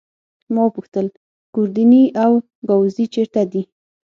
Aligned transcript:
ما 0.53 0.61
وپوښتل: 0.65 1.07
ګوردیني 1.55 2.03
او 2.23 2.31
ګاووزي 2.67 3.05
چيري 3.13 3.43
دي؟ 3.51 3.61